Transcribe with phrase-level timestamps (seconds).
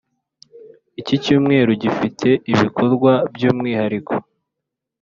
[1.01, 4.13] Iki cyumweru gifite ibikorwa by’umwihariko